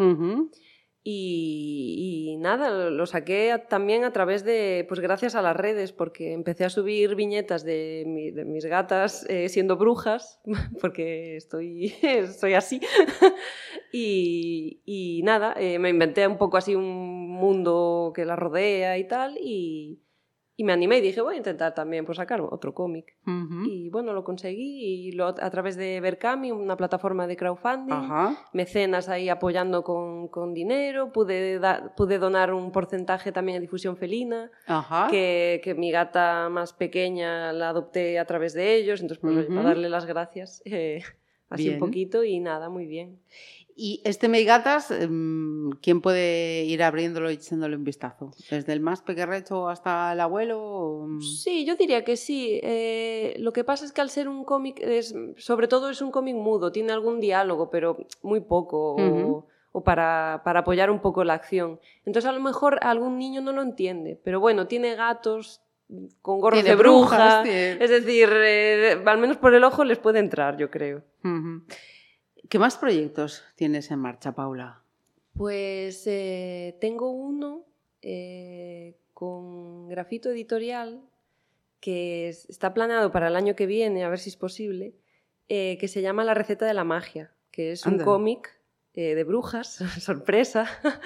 Y, 1.05 2.37
nada, 2.39 2.89
lo 2.89 3.05
saqué 3.05 3.61
también 3.67 4.05
a 4.05 4.13
través 4.13 4.45
de, 4.45 4.85
pues 4.87 5.01
gracias 5.01 5.35
a 5.35 5.41
las 5.41 5.55
redes, 5.55 5.91
porque 5.91 6.31
empecé 6.31 6.63
a 6.63 6.69
subir 6.69 7.15
viñetas 7.15 7.65
de, 7.65 8.03
mis 8.45 8.65
gatas 8.65 9.25
eh, 9.29 9.49
siendo 9.49 9.75
brujas, 9.75 10.39
porque 10.81 11.35
estoy, 11.35 11.93
soy 12.39 12.53
así. 12.53 12.79
y, 13.91 15.21
nada, 15.25 15.53
eh, 15.57 15.77
me 15.77 15.89
inventé 15.89 16.25
un 16.25 16.37
poco 16.37 16.55
así 16.55 16.73
un 16.73 17.29
mundo 17.29 18.13
que 18.15 18.23
la 18.23 18.37
rodea 18.37 18.97
y 18.97 19.07
tal, 19.07 19.37
y, 19.37 19.99
Y 20.55 20.63
me 20.65 20.71
animé 20.73 20.99
y 20.99 21.01
dije, 21.01 21.19
voy 21.21 21.33
a 21.33 21.37
intentar 21.37 21.73
también 21.73 22.05
pues, 22.05 22.17
sacar 22.17 22.39
otro 22.41 22.75
cómic. 22.75 23.15
Ujú. 23.25 23.63
Y 23.65 23.89
bueno, 23.89 24.13
lo 24.13 24.23
conseguí 24.23 25.07
y 25.07 25.11
lo, 25.13 25.25
a 25.27 25.49
través 25.49 25.75
de 25.77 25.99
Berkami, 25.99 26.51
una 26.51 26.77
plataforma 26.77 27.25
de 27.25 27.35
crowdfunding, 27.35 27.91
Ajá. 27.95 28.37
mecenas 28.53 29.09
ahí 29.09 29.29
apoyando 29.29 29.83
con, 29.83 30.27
con 30.27 30.53
dinero, 30.53 31.11
pude, 31.11 31.57
da- 31.57 31.93
pude 31.97 32.19
donar 32.19 32.53
un 32.53 32.71
porcentaje 32.71 33.31
también 33.31 33.57
a 33.57 33.61
difusión 33.61 33.97
felina, 33.97 34.51
Ajá. 34.67 35.07
que, 35.09 35.59
que 35.63 35.73
mi 35.73 35.89
gata 35.89 36.49
más 36.49 36.71
pequeña 36.73 37.51
la 37.51 37.69
adopté 37.69 38.19
a 38.19 38.25
través 38.25 38.53
de 38.53 38.75
ellos, 38.75 39.01
entonces 39.01 39.21
pues, 39.21 39.35
oye, 39.35 39.45
Ujú. 39.47 39.55
para 39.55 39.69
darle 39.69 39.89
las 39.89 40.05
gracias, 40.05 40.61
eh, 40.65 41.01
así 41.49 41.63
Bien. 41.63 41.73
un 41.75 41.79
poquito 41.79 42.23
y 42.23 42.39
nada, 42.39 42.69
muy 42.69 42.85
bien. 42.85 43.19
Y 43.75 44.01
este 44.05 44.29
Meigatas, 44.29 44.91
em, 44.91 45.71
¿quién 45.81 46.01
puede 46.01 46.63
ir 46.65 46.83
abriéndolo 46.83 47.31
y 47.31 47.35
echándole 47.35 47.75
un 47.75 47.83
vistazo? 47.83 48.31
¿Desde 48.51 48.71
el 48.73 48.79
más 48.81 49.01
pequerrecho 49.01 49.67
hasta 49.67 50.13
el 50.13 50.19
abuelo? 50.19 51.05
mm? 51.07 51.21
Sí, 51.21 51.65
yo 51.65 51.75
diría 51.75 52.03
que 52.03 52.15
sí. 52.15 52.59
Eh, 52.61 53.35
lo 53.39 53.51
que 53.51 53.63
pasa 53.63 53.85
es 53.85 53.91
que 53.91 54.01
al 54.01 54.09
ser 54.09 54.27
un 54.27 54.43
cómic, 54.45 54.79
es, 54.79 55.15
sobre 55.37 55.67
todo 55.67 55.89
es 55.89 56.01
un 56.01 56.11
cómic 56.11 56.35
mudo, 56.35 56.71
tiene 56.71 56.93
algún 56.93 57.19
diálogo, 57.19 57.69
pero 57.71 57.97
muy 58.21 58.41
poco, 58.41 58.95
o- 59.71 59.83
para, 59.83 60.41
para 60.45 60.59
apoyar 60.59 60.91
un 60.91 60.99
poco 60.99 61.23
la 61.23 61.33
acción. 61.33 61.79
Entonces 62.05 62.29
a 62.29 62.33
lo 62.33 62.39
mejor 62.39 62.77
algún 62.83 63.17
niño 63.17 63.41
no 63.41 63.53
lo 63.53 63.63
entiende, 63.63 64.19
pero 64.23 64.39
bueno, 64.39 64.67
tiene 64.67 64.93
gatos 64.95 65.61
con 66.21 66.39
gorros 66.39 66.57
Tiene 66.61 66.69
de 66.69 66.75
bruja, 66.75 67.41
brujas, 67.41 67.47
es 67.81 67.89
decir, 67.89 68.29
eh, 68.31 69.01
al 69.05 69.17
menos 69.17 69.37
por 69.37 69.53
el 69.55 69.63
ojo 69.63 69.83
les 69.83 69.97
puede 69.97 70.19
entrar, 70.19 70.57
yo 70.57 70.69
creo. 70.69 71.03
Ujú. 71.23 71.63
¿Qué 72.49 72.59
más 72.59 72.77
proyectos 72.77 73.43
tienes 73.55 73.89
en 73.91 73.99
marcha, 73.99 74.33
Paula? 74.33 74.81
Pues 75.35 76.05
eh, 76.07 76.77
tengo 76.79 77.09
uno 77.11 77.65
eh, 78.01 78.95
con 79.13 79.87
grafito 79.87 80.29
editorial 80.29 81.01
que 81.79 82.29
es- 82.29 82.49
está 82.49 82.73
planeado 82.73 83.11
para 83.11 83.27
el 83.27 83.35
año 83.35 83.55
que 83.55 83.65
viene, 83.65 84.03
a 84.03 84.09
ver 84.09 84.19
si 84.19 84.29
es 84.29 84.37
posible, 84.37 84.93
eh, 85.49 85.77
que 85.79 85.87
se 85.87 86.01
llama 86.01 86.23
La 86.23 86.33
receta 86.33 86.65
de 86.65 86.73
la 86.73 86.83
magia, 86.83 87.33
que 87.51 87.71
es 87.71 87.85
un 87.85 87.97
cómic 88.05 88.59
de 88.93 89.23
brujas, 89.23 89.79
sorpresa. 89.99 90.67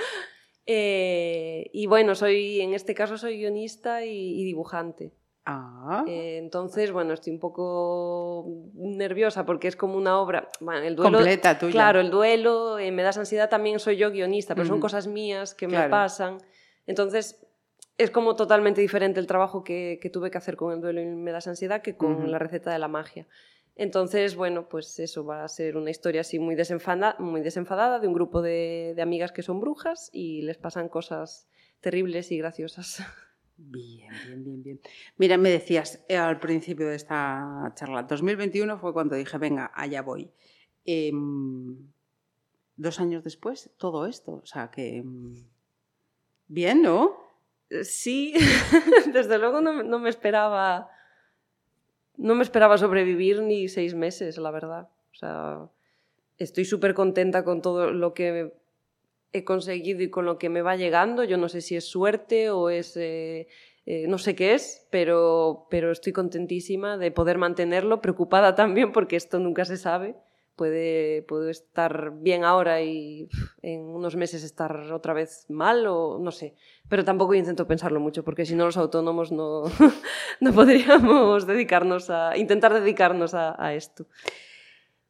Y 0.69 1.85
bueno, 1.87 2.13
soy 2.13 2.59
en 2.59 2.73
este 2.73 2.93
caso 2.93 3.17
soy 3.17 3.37
guionista 3.37 4.03
y, 4.03 4.41
y 4.41 4.43
dibujante. 4.43 5.13
Ah, 5.49 6.03
Eh, 6.07 6.37
entonces, 6.37 6.91
bueno, 6.91 7.13
estoy 7.13 7.31
un 7.33 7.39
poco 7.39 8.45
nerviosa 8.73 9.45
porque 9.45 9.67
es 9.69 9.75
como 9.77 9.95
una 9.97 10.19
obra. 10.19 10.49
Bueno, 10.59 10.81
el 10.85 10.95
duelo, 10.95 11.17
completa 11.17 11.57
tuya. 11.57 11.71
Claro, 11.71 12.01
el 12.01 12.09
duelo, 12.11 12.77
eh, 12.79 12.91
me 12.91 13.01
das 13.01 13.17
ansiedad 13.17 13.49
también 13.49 13.79
soy 13.79 13.95
yo 13.97 14.11
guionista, 14.11 14.55
pero 14.55 14.65
son 14.67 14.79
cosas 14.81 15.07
mías 15.07 15.55
que 15.55 15.67
me 15.67 15.73
pasan. 15.89 16.37
Entonces, 16.85 17.45
es 17.97 18.11
como 18.11 18.35
totalmente 18.35 18.81
diferente 18.81 19.19
el 19.21 19.27
trabajo 19.27 19.63
que, 19.63 19.99
que 20.01 20.09
tuve 20.09 20.29
que 20.31 20.37
hacer 20.37 20.55
con 20.57 20.73
el 20.73 20.81
duelo 20.81 21.01
y 21.01 21.05
me 21.05 21.31
das 21.31 21.47
ansiedad 21.47 21.81
que 21.81 21.95
con 21.97 22.29
la 22.31 22.39
receta 22.39 22.71
de 22.71 22.79
la 22.79 22.87
magia. 22.89 23.25
Entonces, 23.75 24.35
bueno, 24.35 24.67
pues 24.69 24.99
eso 24.99 25.23
va 25.25 25.43
a 25.43 25.47
ser 25.47 25.77
una 25.77 25.91
historia 25.91 26.21
así 26.21 26.39
muy, 26.39 26.55
desenfada- 26.55 27.15
muy 27.19 27.41
desenfadada 27.41 27.99
de 27.99 28.07
un 28.07 28.13
grupo 28.13 28.41
de, 28.41 28.93
de 28.95 29.01
amigas 29.01 29.31
que 29.31 29.43
son 29.43 29.59
brujas 29.59 30.09
y 30.11 30.41
les 30.41 30.57
pasan 30.57 30.89
cosas 30.89 31.47
terribles 31.79 32.31
y 32.31 32.37
graciosas. 32.37 32.99
Bien, 33.59 34.09
bien, 34.27 34.43
bien, 34.43 34.63
bien. 34.63 34.81
Mira, 35.17 35.37
me 35.37 35.49
decías 35.49 36.03
eh, 36.07 36.15
al 36.15 36.39
principio 36.39 36.87
de 36.87 36.95
esta 36.95 37.71
charla, 37.75 38.03
2021 38.03 38.77
fue 38.77 38.93
cuando 38.93 39.15
dije, 39.15 39.37
venga, 39.39 39.71
allá 39.73 40.03
voy. 40.03 40.31
Em, 40.85 41.75
dos 42.75 42.99
años 42.99 43.23
después, 43.23 43.71
todo 43.77 44.05
esto. 44.05 44.33
O 44.43 44.45
sea 44.45 44.69
que... 44.69 44.97
em, 44.97 45.43
bien, 46.47 46.83
¿no? 46.83 47.17
Eh, 47.69 47.83
Sí, 47.83 48.33
desde 49.11 49.39
luego 49.39 49.59
no, 49.59 49.81
no 49.83 49.97
me 49.99 50.09
esperaba. 50.09 50.89
No 52.15 52.35
me 52.35 52.43
esperaba 52.43 52.77
sobrevivir 52.77 53.41
ni 53.41 53.67
seis 53.69 53.95
meses, 53.95 54.37
la 54.37 54.51
verdad. 54.51 54.89
O 55.11 55.15
sea, 55.15 55.69
estoy 56.37 56.65
súper 56.65 56.93
contenta 56.93 57.43
con 57.43 57.61
todo 57.61 57.91
lo 57.91 58.13
que 58.13 58.53
he 59.33 59.43
conseguido 59.43 60.01
y 60.01 60.09
con 60.09 60.25
lo 60.25 60.37
que 60.37 60.49
me 60.49 60.61
va 60.61 60.75
llegando. 60.75 61.23
Yo 61.23 61.37
no 61.37 61.49
sé 61.49 61.61
si 61.61 61.75
es 61.75 61.85
suerte 61.85 62.49
o 62.49 62.69
es. 62.69 62.95
eh, 62.97 63.47
eh, 63.89 64.05
no 64.05 64.17
sé 64.17 64.35
qué 64.35 64.53
es, 64.53 64.85
pero, 64.91 65.65
pero 65.69 65.93
estoy 65.93 66.11
contentísima 66.11 66.97
de 66.97 67.09
poder 67.09 67.37
mantenerlo, 67.37 68.01
preocupada 68.01 68.53
también 68.55 68.91
porque 68.91 69.15
esto 69.15 69.39
nunca 69.39 69.63
se 69.63 69.77
sabe. 69.77 70.15
Puede, 70.57 71.21
puedo 71.21 71.49
estar 71.49 72.11
bien 72.19 72.43
ahora 72.43 72.81
y 72.81 73.29
en 73.61 73.81
unos 73.81 74.15
meses 74.15 74.43
estar 74.43 74.91
otra 74.91 75.13
vez 75.13 75.45
mal 75.49 75.85
o 75.87 76.19
no 76.19 76.31
sé. 76.31 76.55
Pero 76.89 77.05
tampoco 77.05 77.33
intento 77.35 77.65
pensarlo 77.65 78.01
mucho 78.01 78.25
porque 78.25 78.45
si 78.45 78.55
no 78.55 78.65
los 78.65 78.75
autónomos 78.75 79.31
no, 79.31 79.63
no 80.41 80.51
podríamos 80.51 81.47
dedicarnos 81.47 82.09
a 82.09 82.35
intentar 82.35 82.73
dedicarnos 82.73 83.35
a, 83.35 83.55
a 83.63 83.73
esto. 83.73 84.07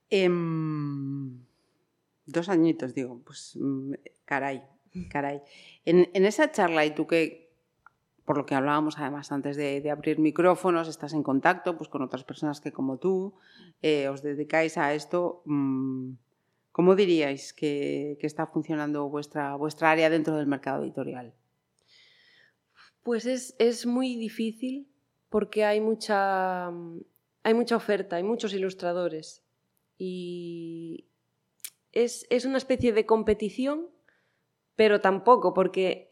Em, 0.10 1.47
dos 2.28 2.50
añitos, 2.50 2.94
digo, 2.94 3.22
pues 3.26 3.58
mm, 3.60 3.94
caray, 4.26 4.62
caray. 5.10 5.42
En, 5.86 6.10
en 6.14 6.26
esa 6.26 6.52
charla, 6.52 6.86
y 6.86 6.92
tú 6.92 7.08
que, 7.08 7.50
por 8.26 8.38
lo 8.38 8.46
que 8.46 8.56
hablábamos 8.56 9.00
además 9.00 9.32
antes 9.32 9.56
de, 9.56 9.82
de 9.82 9.90
abrir 9.90 10.20
micrófonos, 10.20 10.88
estás 10.88 11.14
en 11.14 11.24
contacto 11.24 11.78
pues, 11.78 11.90
con 11.90 12.02
otras 12.02 12.24
personas 12.24 12.62
que 12.62 12.74
como 12.74 12.98
tú 12.98 13.36
eh, 13.82 14.10
os 14.10 14.22
dedicáis 14.22 14.78
a 14.78 14.94
esto, 14.94 15.42
mm, 15.46 16.12
¿cómo 16.74 16.96
diríais 16.96 17.54
que, 17.54 18.18
que 18.20 18.28
está 18.28 18.46
funcionando 18.46 19.08
vuestra, 19.10 19.56
vuestra 19.56 19.92
área 19.92 20.10
dentro 20.10 20.36
del 20.36 20.48
mercado 20.48 20.84
editorial? 20.84 21.34
Pues 23.04 23.26
es, 23.26 23.56
es 23.58 23.86
muy 23.86 24.18
difícil 24.18 24.90
porque 25.30 25.64
hay 25.64 25.80
mucha, 25.80 26.68
hay 26.68 27.54
mucha 27.54 27.78
oferta, 27.78 28.18
hay 28.18 28.24
muchos 28.24 28.54
ilustradores 28.54 29.44
y 29.98 31.06
es, 32.04 32.26
es 32.30 32.46
una 32.46 32.58
especie 32.58 32.94
de 32.94 33.06
competición, 33.06 33.88
pero 34.76 35.02
tampoco, 35.02 35.54
porque 35.54 36.10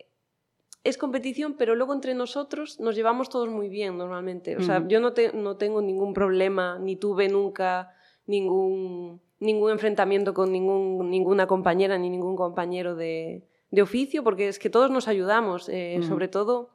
es 0.84 0.98
competición, 0.98 1.56
pero 1.58 1.76
luego 1.76 1.94
entre 1.94 2.14
nosotros 2.14 2.80
nos 2.80 2.96
llevamos 2.96 3.30
todos 3.30 3.50
muy 3.50 3.70
bien 3.70 3.98
normalmente. 3.98 4.56
O 4.58 4.62
sea, 4.62 4.88
yo 4.88 5.00
no, 5.00 5.14
te- 5.14 5.34
no 5.34 5.58
tengo 5.58 5.82
ningún 5.82 6.14
problema, 6.14 6.78
ni 6.80 6.96
tuve 6.96 7.28
nunca 7.28 7.92
ningún, 8.28 9.22
ningún 9.40 9.72
enfrentamiento 9.72 10.34
con 10.34 10.52
ningún, 10.52 11.10
ninguna 11.10 11.48
compañera 11.48 11.98
ni 11.98 12.10
ningún 12.10 12.36
compañero 12.36 12.96
de, 12.96 13.48
de 13.72 13.82
oficio, 13.82 14.24
porque 14.24 14.48
es 14.48 14.60
que 14.60 14.70
todos 14.70 14.92
nos 14.92 15.08
ayudamos, 15.08 15.70
eh, 15.70 16.00
sobre 16.08 16.28
todo 16.28 16.70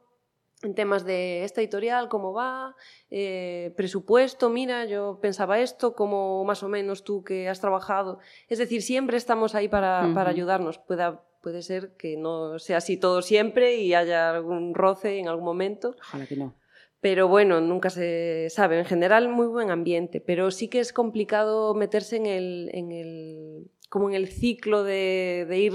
en 0.63 0.75
temas 0.75 1.05
de 1.05 1.43
esta 1.43 1.61
editorial, 1.61 2.07
cómo 2.09 2.33
va, 2.33 2.75
eh, 3.09 3.73
presupuesto, 3.75 4.49
mira, 4.49 4.85
yo 4.85 5.19
pensaba 5.21 5.59
esto, 5.59 5.95
como 5.95 6.43
más 6.45 6.61
o 6.63 6.69
menos 6.69 7.03
tú 7.03 7.23
que 7.23 7.49
has 7.49 7.59
trabajado. 7.59 8.19
Es 8.47 8.59
decir, 8.59 8.81
siempre 8.81 9.17
estamos 9.17 9.55
ahí 9.55 9.67
para, 9.67 10.11
para 10.13 10.29
Ujú. 10.31 10.37
ayudarnos. 10.37 10.77
Pueda, 10.77 11.23
puede 11.41 11.61
ser 11.63 11.95
que 11.97 12.17
no 12.17 12.59
sea 12.59 12.77
así 12.77 12.97
todo 12.97 13.21
siempre 13.21 13.75
y 13.77 13.93
haya 13.93 14.29
algún 14.31 14.73
roce 14.75 15.17
en 15.17 15.27
algún 15.27 15.45
momento, 15.45 15.95
Ojalá 15.99 16.27
que 16.27 16.35
no. 16.35 16.55
pero 16.99 17.27
bueno, 17.27 17.59
nunca 17.61 17.89
se 17.89 18.47
sabe. 18.51 18.77
En 18.77 18.85
general, 18.85 19.27
muy 19.29 19.47
buen 19.47 19.71
ambiente, 19.71 20.21
pero 20.21 20.51
sí 20.51 20.67
que 20.67 20.79
es 20.79 20.93
complicado 20.93 21.73
meterse 21.73 22.17
en 22.17 22.27
el, 22.27 22.69
en 22.73 22.91
el 22.91 23.71
como 23.89 24.07
en 24.09 24.15
el 24.15 24.27
ciclo 24.29 24.83
de, 24.83 25.45
de 25.49 25.57
ir 25.57 25.73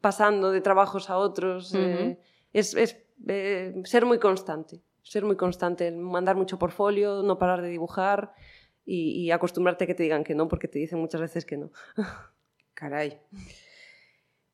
pasando 0.00 0.52
de 0.52 0.60
trabajos 0.60 1.08
a 1.10 1.16
otros. 1.16 1.72
Ujú. 1.72 1.82
eh, 1.82 2.18
es 2.52 2.74
es, 2.74 2.98
eh, 3.26 3.74
ser 3.84 4.04
muy 4.06 4.18
constante, 4.18 4.80
ser 5.02 5.24
muy 5.24 5.36
constante, 5.36 5.90
mandar 5.90 6.36
mucho 6.36 6.58
portfolio, 6.58 7.22
no 7.22 7.38
parar 7.38 7.62
de 7.62 7.68
dibujar 7.68 8.34
y, 8.84 9.22
y 9.22 9.30
acostumbrarte 9.30 9.84
a 9.84 9.86
que 9.86 9.94
te 9.94 10.02
digan 10.02 10.24
que 10.24 10.34
no, 10.34 10.48
porque 10.48 10.68
te 10.68 10.78
dicen 10.78 10.98
muchas 10.98 11.20
veces 11.20 11.44
que 11.44 11.56
no. 11.56 11.70
Caray. 12.74 13.18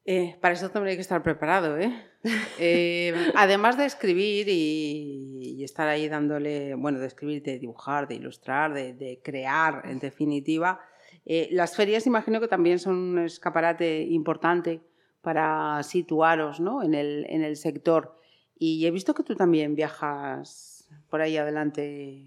Eh, 0.07 0.37
para 0.41 0.55
eso 0.55 0.71
también 0.71 0.91
hay 0.91 0.97
que 0.97 1.03
estar 1.03 1.23
preparado, 1.23 1.79
¿eh? 1.79 1.93
Eh, 2.59 3.13
además 3.35 3.77
de 3.77 3.85
escribir 3.85 4.49
y, 4.49 5.57
y 5.59 5.65
estar 5.65 5.89
ahí 5.89 6.09
dándole, 6.09 6.75
bueno, 6.75 6.99
de 6.99 7.07
escribir, 7.07 7.43
de 7.43 7.59
dibujar, 7.59 8.09
de 8.09 8.15
ilustrar, 8.15 8.73
de, 8.73 8.95
de 8.95 9.21
crear, 9.23 9.83
en 9.85 9.99
definitiva, 9.99 10.81
eh, 11.27 11.49
las 11.53 11.77
ferias 11.77 12.07
imagino 12.07 12.41
que 12.41 12.49
también 12.49 12.79
son 12.79 12.97
un 12.97 13.19
escaparate 13.21 14.03
importante 14.03 14.81
para 15.23 15.83
situaros 15.83 16.61
¿no? 16.61 16.83
en, 16.83 16.95
el, 16.95 17.27
en 17.29 17.43
el 17.43 17.57
sector. 17.57 18.21
Y 18.57 18.87
he 18.87 18.91
visto 18.91 19.15
que 19.15 19.23
tú 19.25 19.35
también 19.35 19.75
viajas 19.75 20.89
por 21.11 21.21
ahí 21.21 21.37
adelante 21.37 22.27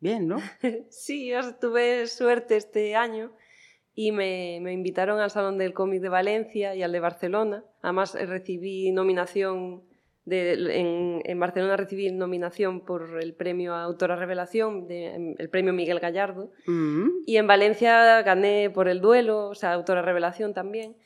bien, 0.00 0.28
¿no? 0.28 0.36
Sí, 0.90 1.28
yo 1.28 1.54
tuve 1.56 2.06
suerte 2.06 2.56
este 2.56 2.94
año 2.96 3.32
y 3.94 4.12
me, 4.12 4.58
me 4.60 4.72
invitaron 4.72 5.20
al 5.20 5.30
Salón 5.30 5.56
del 5.58 5.72
Cómic 5.72 6.02
de 6.02 6.10
Valencia 6.10 6.74
y 6.74 6.82
al 6.82 6.92
de 6.92 7.00
Barcelona. 7.00 7.64
Además, 7.80 8.14
eh, 8.14 8.26
recibí 8.26 8.92
nominación, 8.92 9.84
de, 10.26 10.52
en, 10.78 11.22
en 11.24 11.40
Barcelona 11.40 11.76
recibí 11.78 12.10
nominación 12.12 12.84
por 12.84 13.18
el 13.22 13.32
premio 13.34 13.74
Autora 13.74 14.16
Revelación, 14.16 14.86
de- 14.86 15.34
el 15.38 15.48
premio 15.48 15.72
Miguel 15.72 16.00
Gallardo. 16.00 16.50
Mm. 16.66 17.08
Y 17.24 17.38
en 17.38 17.46
Valencia 17.46 18.20
gané 18.22 18.68
por 18.68 18.88
el 18.88 19.00
duelo, 19.00 19.48
o 19.48 19.54
sea, 19.54 19.72
Autora 19.72 20.02
Revelación 20.02 20.52
también. 20.52 20.96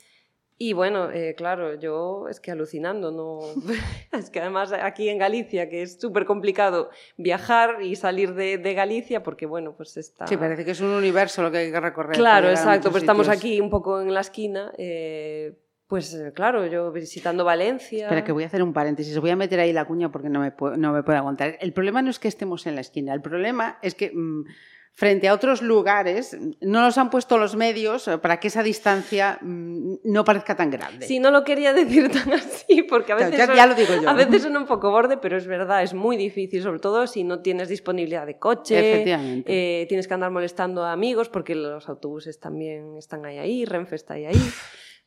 Y 0.63 0.73
bueno, 0.73 1.09
eh, 1.09 1.33
claro, 1.35 1.73
yo 1.73 2.27
es 2.29 2.39
que 2.39 2.51
alucinando, 2.51 3.11
no 3.11 3.39
es 4.11 4.29
que 4.29 4.41
además 4.41 4.71
aquí 4.71 5.09
en 5.09 5.17
Galicia, 5.17 5.67
que 5.67 5.81
es 5.81 5.99
súper 5.99 6.23
complicado 6.25 6.91
viajar 7.17 7.81
y 7.81 7.95
salir 7.95 8.35
de, 8.35 8.59
de, 8.59 8.73
Galicia, 8.75 9.23
porque 9.23 9.47
bueno, 9.47 9.73
pues 9.75 9.97
está... 9.97 10.27
Sí, 10.27 10.37
parece 10.37 10.63
que 10.63 10.69
es 10.69 10.79
un 10.79 10.91
universo 10.91 11.41
lo 11.41 11.49
que 11.49 11.57
hay 11.57 11.71
que 11.71 11.79
recorrer. 11.79 12.15
Claro, 12.15 12.47
exacto, 12.47 12.91
pues 12.91 13.01
estamos 13.01 13.27
aquí 13.27 13.59
un 13.59 13.71
poco 13.71 14.01
en 14.01 14.13
la 14.13 14.19
esquina. 14.19 14.71
Eh, 14.77 15.57
pues 15.87 16.13
eh, 16.13 16.31
claro, 16.31 16.67
yo 16.67 16.91
visitando 16.91 17.43
Valencia. 17.43 18.05
Espera, 18.05 18.23
que 18.23 18.31
voy 18.31 18.43
a 18.43 18.45
hacer 18.45 18.61
un 18.61 18.71
paréntesis. 18.71 19.17
Voy 19.17 19.31
a 19.31 19.35
meter 19.35 19.59
ahí 19.59 19.73
la 19.73 19.85
cuña 19.85 20.11
porque 20.11 20.29
no 20.29 20.41
me, 20.41 20.51
puedo, 20.51 20.77
no 20.77 20.93
me 20.93 21.01
puedo 21.01 21.17
aguantar. 21.17 21.57
El 21.59 21.73
problema 21.73 22.03
no 22.03 22.11
es 22.11 22.19
que 22.19 22.27
estemos 22.27 22.67
en 22.67 22.75
la 22.75 22.81
esquina, 22.81 23.15
el 23.15 23.21
problema 23.23 23.79
es 23.81 23.95
que. 23.95 24.11
Mmm, 24.13 24.43
frente 24.93 25.27
a 25.27 25.33
otros 25.33 25.61
lugares, 25.61 26.37
no 26.59 26.81
nos 26.81 26.97
han 26.97 27.09
puesto 27.09 27.37
los 27.37 27.55
medios 27.55 28.09
para 28.21 28.39
que 28.39 28.49
esa 28.49 28.61
distancia 28.61 29.39
mm, 29.41 29.95
no 30.03 30.23
parezca 30.23 30.55
tan 30.55 30.69
grande. 30.69 31.07
Sí, 31.07 31.19
no 31.19 31.31
lo 31.31 31.43
quería 31.43 31.73
decir 31.73 32.11
tan 32.11 32.33
así, 32.33 32.83
porque 32.83 33.13
a 33.13 33.15
veces, 33.15 33.37
ya, 33.37 33.53
ya 33.53 33.65
lo 33.65 33.75
digo 33.75 33.93
yo. 34.01 34.09
a 34.09 34.13
veces 34.13 34.43
son 34.43 34.57
un 34.57 34.65
poco 34.65 34.91
borde, 34.91 35.17
pero 35.17 35.37
es 35.37 35.47
verdad, 35.47 35.81
es 35.83 35.93
muy 35.93 36.17
difícil, 36.17 36.61
sobre 36.61 36.79
todo 36.79 37.07
si 37.07 37.23
no 37.23 37.41
tienes 37.41 37.69
disponibilidad 37.69 38.25
de 38.25 38.37
coche. 38.37 39.03
Eh, 39.45 39.85
tienes 39.87 40.07
que 40.07 40.13
andar 40.13 40.31
molestando 40.31 40.83
a 40.83 40.91
amigos 40.91 41.29
porque 41.29 41.55
los 41.55 41.87
autobuses 41.89 42.39
también 42.39 42.97
están 42.97 43.25
ahí, 43.25 43.37
ahí 43.37 43.65
Renfe 43.65 43.95
está 43.95 44.15
ahí. 44.15 44.25
ahí. 44.25 44.51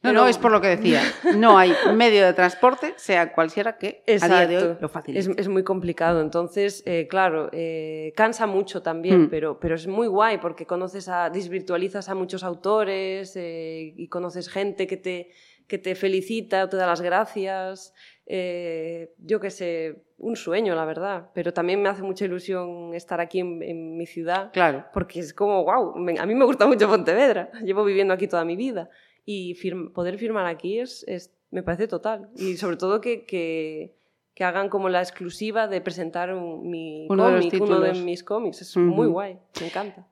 No, 0.04 0.12
no, 0.12 0.28
es 0.28 0.36
por 0.36 0.52
lo 0.52 0.60
que 0.60 0.68
decía. 0.68 1.00
No 1.36 1.56
hay 1.56 1.72
medio 1.94 2.26
de 2.26 2.34
transporte, 2.34 2.92
sea 2.96 3.32
cual 3.32 3.50
sea 3.50 3.78
que 3.78 4.02
Exacto. 4.06 4.36
a 4.36 4.46
día 4.46 4.60
de 4.60 4.66
hoy 4.66 4.76
lo 4.78 4.88
facilite. 4.90 5.18
Es, 5.18 5.38
es 5.38 5.48
muy 5.48 5.64
complicado. 5.64 6.20
Entonces, 6.20 6.82
eh, 6.84 7.06
claro, 7.08 7.48
eh, 7.52 8.12
cansa 8.14 8.46
mucho 8.46 8.82
también, 8.82 9.22
mm. 9.22 9.30
pero, 9.30 9.58
pero 9.58 9.74
es 9.74 9.86
muy 9.86 10.06
guay 10.06 10.38
porque 10.38 10.66
conoces 10.66 11.08
a, 11.08 11.30
desvirtualizas 11.30 12.10
a 12.10 12.14
muchos 12.14 12.44
autores 12.44 13.34
eh, 13.36 13.94
y 13.96 14.08
conoces 14.08 14.50
gente 14.50 14.86
que 14.86 14.98
te, 14.98 15.30
que 15.66 15.78
te 15.78 15.94
felicita, 15.94 16.68
te 16.68 16.76
da 16.76 16.86
las 16.86 17.00
gracias. 17.00 17.94
Eh, 18.26 19.14
yo 19.18 19.40
qué 19.40 19.50
sé, 19.50 20.04
un 20.18 20.36
sueño, 20.36 20.74
la 20.74 20.84
verdad. 20.84 21.30
Pero 21.34 21.54
también 21.54 21.80
me 21.80 21.88
hace 21.88 22.02
mucha 22.02 22.26
ilusión 22.26 22.92
estar 22.94 23.22
aquí 23.22 23.40
en, 23.40 23.62
en 23.62 23.96
mi 23.96 24.04
ciudad. 24.04 24.50
Claro. 24.52 24.84
Porque 24.92 25.20
es 25.20 25.32
como, 25.32 25.64
wow, 25.64 25.96
me, 25.96 26.18
a 26.18 26.26
mí 26.26 26.34
me 26.34 26.44
gusta 26.44 26.66
mucho 26.66 26.88
Pontevedra. 26.88 27.50
Llevo 27.62 27.84
viviendo 27.84 28.12
aquí 28.12 28.28
toda 28.28 28.44
mi 28.44 28.54
vida 28.54 28.90
y 29.24 29.54
firma, 29.54 29.90
poder 29.92 30.18
firmar 30.18 30.46
aquí 30.46 30.78
es, 30.78 31.04
es, 31.08 31.32
me 31.50 31.62
parece 31.62 31.88
total. 31.88 32.30
Y 32.36 32.56
sobre 32.56 32.76
todo 32.76 33.00
que, 33.00 33.24
que, 33.24 33.94
que 34.34 34.44
hagan 34.44 34.68
como 34.68 34.88
la 34.88 35.00
exclusiva 35.00 35.68
de 35.68 35.80
presentar 35.80 36.34
un, 36.34 36.68
mi 36.68 37.06
uno, 37.08 37.24
cómic, 37.24 37.52
de 37.52 37.60
uno 37.60 37.80
de 37.80 37.94
mis 37.94 38.22
cómics. 38.22 38.62
Es 38.62 38.76
uh 38.76 38.80
-huh. 38.80 38.84
muy 38.84 39.06
guay, 39.06 39.38
me 39.60 39.66
encanta. 39.66 40.06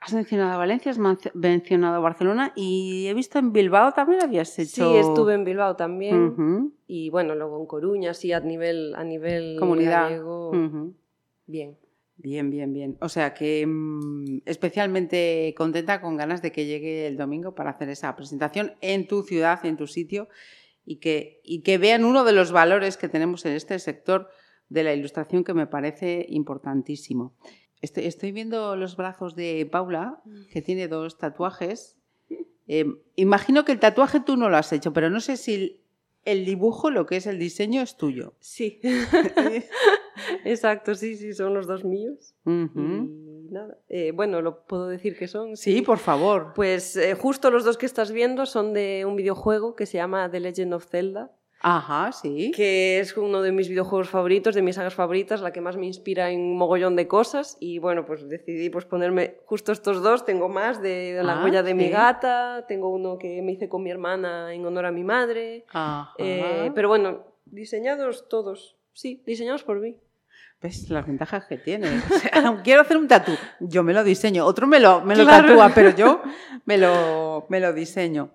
Has 0.00 0.12
mencionado 0.14 0.56
Valencia, 0.58 0.92
has 0.92 1.00
mencionado 1.34 2.00
Barcelona 2.00 2.52
y 2.54 3.08
he 3.08 3.14
visto 3.14 3.40
en 3.40 3.52
Bilbao 3.52 3.92
también 3.92 4.22
habías 4.22 4.56
hecho... 4.56 4.90
Sí, 4.92 4.96
estuve 4.96 5.34
en 5.34 5.44
Bilbao 5.44 5.74
también. 5.74 6.16
Uh 6.22 6.36
-huh. 6.36 6.70
Y 6.86 7.10
bueno, 7.10 7.34
luego 7.34 7.58
en 7.58 7.66
Coruña, 7.66 8.14
sí, 8.14 8.32
a 8.32 8.38
nivel, 8.38 8.94
a 8.94 9.02
nivel 9.02 9.56
Comunidad. 9.58 10.04
gallego. 10.04 10.50
Uh 10.50 10.54
-huh. 10.54 10.92
Bien. 11.46 11.76
Bien, 12.20 12.50
bien, 12.50 12.72
bien. 12.72 12.98
O 13.00 13.08
sea 13.08 13.32
que 13.32 13.64
mmm, 13.64 14.40
especialmente 14.44 15.54
contenta 15.56 16.00
con 16.00 16.16
ganas 16.16 16.42
de 16.42 16.50
que 16.50 16.66
llegue 16.66 17.06
el 17.06 17.16
domingo 17.16 17.54
para 17.54 17.70
hacer 17.70 17.88
esa 17.90 18.14
presentación 18.16 18.72
en 18.80 19.06
tu 19.06 19.22
ciudad, 19.22 19.64
en 19.64 19.76
tu 19.76 19.86
sitio, 19.86 20.28
y 20.84 20.96
que, 20.96 21.40
y 21.44 21.62
que 21.62 21.78
vean 21.78 22.04
uno 22.04 22.24
de 22.24 22.32
los 22.32 22.50
valores 22.50 22.96
que 22.96 23.08
tenemos 23.08 23.46
en 23.46 23.52
este 23.52 23.78
sector 23.78 24.28
de 24.68 24.82
la 24.82 24.94
ilustración 24.94 25.44
que 25.44 25.54
me 25.54 25.68
parece 25.68 26.26
importantísimo. 26.28 27.36
Estoy, 27.80 28.06
estoy 28.06 28.32
viendo 28.32 28.74
los 28.74 28.96
brazos 28.96 29.36
de 29.36 29.68
Paula, 29.70 30.20
que 30.50 30.60
tiene 30.60 30.88
dos 30.88 31.18
tatuajes. 31.18 31.96
Eh, 32.66 32.84
imagino 33.14 33.64
que 33.64 33.72
el 33.72 33.78
tatuaje 33.78 34.18
tú 34.18 34.36
no 34.36 34.48
lo 34.48 34.56
has 34.56 34.72
hecho, 34.72 34.92
pero 34.92 35.08
no 35.08 35.20
sé 35.20 35.36
si 35.36 35.77
el 36.32 36.44
dibujo, 36.44 36.90
lo 36.90 37.06
que 37.06 37.16
es 37.16 37.26
el 37.26 37.38
diseño, 37.38 37.82
es 37.82 37.96
tuyo. 37.96 38.34
Sí. 38.40 38.80
Exacto, 40.44 40.94
sí, 40.94 41.16
sí, 41.16 41.32
son 41.32 41.54
los 41.54 41.66
dos 41.66 41.84
míos. 41.84 42.34
Uh 42.44 42.50
-huh. 42.50 43.08
Y 43.48 43.52
nada. 43.52 43.78
Eh, 43.88 44.12
bueno, 44.12 44.42
lo 44.42 44.64
puedo 44.64 44.88
decir 44.88 45.16
que 45.16 45.28
son. 45.28 45.56
Sí, 45.56 45.76
sí. 45.76 45.82
por 45.82 45.98
favor. 45.98 46.52
Pues 46.54 46.96
eh, 46.96 47.14
justo 47.14 47.50
los 47.50 47.64
dos 47.64 47.78
que 47.78 47.86
estás 47.86 48.12
viendo 48.12 48.46
son 48.46 48.72
de 48.72 49.04
un 49.06 49.16
videojuego 49.16 49.74
que 49.74 49.86
se 49.86 49.98
llama 49.98 50.30
The 50.30 50.40
Legend 50.40 50.74
of 50.74 50.86
Zelda. 50.86 51.32
Ajá, 51.60 52.12
sí. 52.12 52.52
Que 52.54 53.00
es 53.00 53.16
uno 53.16 53.42
de 53.42 53.52
mis 53.52 53.68
videojuegos 53.68 54.08
favoritos, 54.08 54.54
de 54.54 54.62
mis 54.62 54.76
sagas 54.76 54.94
favoritas, 54.94 55.40
la 55.40 55.52
que 55.52 55.60
más 55.60 55.76
me 55.76 55.86
inspira 55.86 56.30
en 56.30 56.40
un 56.40 56.56
mogollón 56.56 56.94
de 56.94 57.08
cosas. 57.08 57.56
Y 57.60 57.78
bueno, 57.78 58.06
pues 58.06 58.28
decidí 58.28 58.70
pues, 58.70 58.84
ponerme 58.84 59.36
justo 59.44 59.72
estos 59.72 60.02
dos. 60.02 60.24
Tengo 60.24 60.48
más 60.48 60.80
de 60.80 61.20
la 61.22 61.40
ah, 61.40 61.44
huella 61.44 61.62
de 61.62 61.70
sí. 61.70 61.74
mi 61.74 61.88
gata, 61.88 62.64
tengo 62.68 62.88
uno 62.88 63.18
que 63.18 63.42
me 63.42 63.52
hice 63.52 63.68
con 63.68 63.82
mi 63.82 63.90
hermana 63.90 64.54
en 64.54 64.64
honor 64.64 64.86
a 64.86 64.92
mi 64.92 65.02
madre. 65.02 65.64
Ajá. 65.70 66.14
Eh, 66.18 66.70
pero 66.74 66.88
bueno, 66.88 67.24
diseñados 67.46 68.28
todos. 68.28 68.76
Sí, 68.92 69.22
diseñados 69.26 69.64
por 69.64 69.80
mí. 69.80 69.96
¿Ves 70.60 70.90
las 70.90 71.06
ventajas 71.06 71.44
que 71.46 71.56
tiene? 71.56 71.88
O 72.10 72.18
sea, 72.18 72.60
quiero 72.64 72.82
hacer 72.82 72.96
un 72.96 73.06
tatú, 73.06 73.32
yo 73.60 73.84
me 73.84 73.92
lo 73.92 74.02
diseño. 74.02 74.44
Otro 74.44 74.66
me 74.66 74.80
lo, 74.80 75.02
me 75.02 75.14
lo 75.14 75.24
claro. 75.24 75.48
tatúa, 75.48 75.70
pero 75.72 75.90
yo 75.90 76.20
me 76.64 76.78
lo, 76.78 77.46
me 77.48 77.60
lo 77.60 77.72
diseño. 77.72 78.30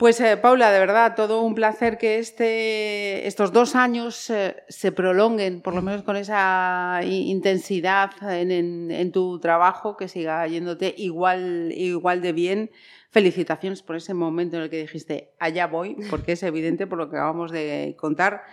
Pues 0.00 0.18
eh, 0.22 0.38
Paula, 0.38 0.72
de 0.72 0.78
verdad, 0.78 1.14
todo 1.14 1.42
un 1.42 1.54
placer 1.54 1.98
que 1.98 2.18
este, 2.18 3.28
estos 3.28 3.52
dos 3.52 3.76
años 3.76 4.30
eh, 4.30 4.56
se 4.66 4.92
prolonguen, 4.92 5.60
por 5.60 5.74
lo 5.74 5.82
menos 5.82 6.04
con 6.04 6.16
esa 6.16 7.02
intensidad 7.04 8.10
en, 8.22 8.50
en, 8.50 8.90
en, 8.90 9.12
tu 9.12 9.38
trabajo, 9.40 9.98
que 9.98 10.08
siga 10.08 10.46
yéndote 10.46 10.94
igual, 10.96 11.70
igual 11.72 12.22
de 12.22 12.32
bien. 12.32 12.70
Felicitaciones 13.10 13.82
por 13.82 13.96
ese 13.96 14.14
momento 14.14 14.56
en 14.56 14.62
el 14.62 14.70
que 14.70 14.78
dijiste, 14.78 15.34
allá 15.38 15.66
voy, 15.66 15.96
porque 16.08 16.32
es 16.32 16.42
evidente 16.44 16.86
por 16.86 16.96
lo 16.96 17.10
que 17.10 17.16
acabamos 17.16 17.52
de 17.52 17.94
contar 17.98 18.44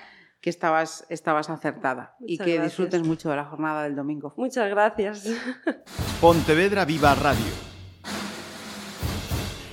que 0.42 0.50
estabas, 0.50 1.06
estabas 1.08 1.50
acertada 1.50 2.18
Muchas 2.20 2.30
y 2.30 2.38
que 2.40 2.44
gracias. 2.44 2.64
disfrutes 2.66 3.04
mucho 3.04 3.30
de 3.30 3.38
la 3.38 3.46
jornada 3.46 3.84
del 3.84 3.96
domingo. 3.96 4.34
Muchas 4.36 4.70
gracias. 4.70 5.26
Pontevedra 6.20 6.84
Viva 6.84 7.16
Radio. 7.16 7.67